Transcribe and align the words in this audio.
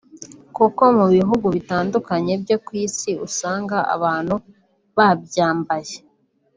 kuko 0.55 0.83
mu 0.97 1.05
bihugu 1.13 1.45
bitandukanye 1.55 2.33
byo 2.43 2.57
ku 2.65 2.71
isi 2.85 3.11
usanga 3.27 3.77
abantu 3.95 4.35
babyambaye 4.97 5.95